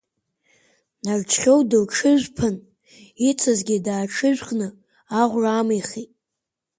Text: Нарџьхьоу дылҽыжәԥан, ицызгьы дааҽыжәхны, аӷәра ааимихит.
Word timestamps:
Нарџьхьоу 1.03 1.61
дылҽыжәԥан, 1.69 2.55
ицызгьы 3.29 3.77
дааҽыжәхны, 3.85 4.67
аӷәра 5.19 5.49
ааимихит. 5.55 6.11